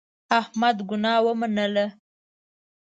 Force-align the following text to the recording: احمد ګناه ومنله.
احمد 0.39 0.77
ګناه 0.89 1.17
ومنله. 1.25 1.85